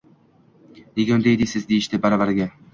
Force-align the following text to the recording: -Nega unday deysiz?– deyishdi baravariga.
-Nega 0.77 1.19
unday 1.19 1.39
deysiz?– 1.43 1.69
deyishdi 1.75 2.03
baravariga. 2.09 2.53